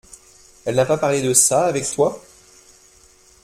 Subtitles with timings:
[0.65, 2.19] Elle n’a pas parlé de ça avec toi?